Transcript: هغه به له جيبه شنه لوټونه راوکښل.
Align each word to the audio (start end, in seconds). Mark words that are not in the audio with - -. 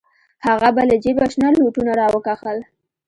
هغه 0.47 0.69
به 0.75 0.83
له 0.89 0.95
جيبه 1.03 1.25
شنه 1.31 1.49
لوټونه 1.59 1.91
راوکښل. 1.99 2.57